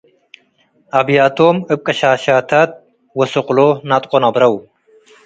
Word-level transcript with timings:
አብያቶም 0.99 1.57
እብ 1.73 1.79
ቅሻሻታት 1.85 2.69
ወስቅሎ 3.19 3.57
ነድቆ 3.89 4.11
ነብረው። 4.23 4.53